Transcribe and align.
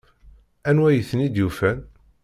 Anwa 0.69 0.87
ay 0.89 1.01
ten-id-yufan? 1.09 1.79